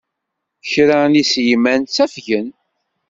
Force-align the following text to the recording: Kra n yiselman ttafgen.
Kra 0.69 0.99
n 1.11 1.17
yiselman 1.17 1.81
ttafgen. 1.83 2.47